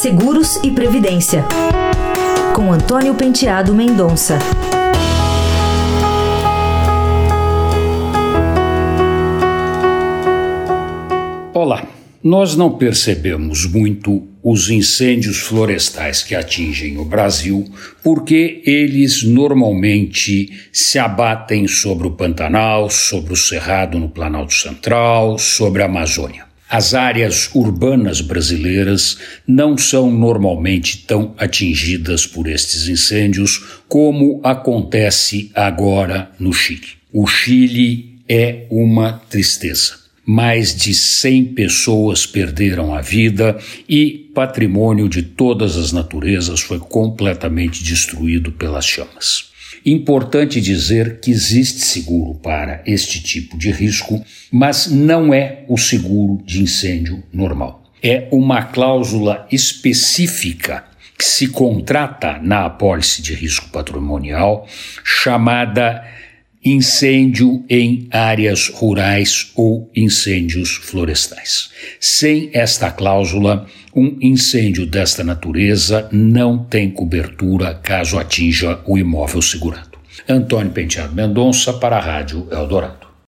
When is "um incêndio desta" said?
73.94-75.24